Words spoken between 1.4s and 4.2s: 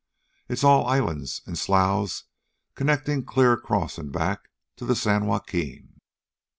and sloughs, connectin' clear across an'